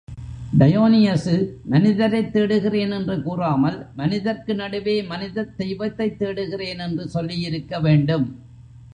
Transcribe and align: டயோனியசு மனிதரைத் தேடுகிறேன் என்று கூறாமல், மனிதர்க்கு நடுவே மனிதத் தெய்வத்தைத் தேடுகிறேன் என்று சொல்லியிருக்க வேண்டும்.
டயோனியசு 0.59 1.47
மனிதரைத் 1.63 2.35
தேடுகிறேன் 2.35 2.91
என்று 2.91 3.23
கூறாமல், 3.23 3.85
மனிதர்க்கு 3.95 4.55
நடுவே 4.55 5.03
மனிதத் 5.03 5.57
தெய்வத்தைத் 5.57 6.19
தேடுகிறேன் 6.19 6.79
என்று 6.79 7.09
சொல்லியிருக்க 7.09 7.79
வேண்டும். 7.79 8.39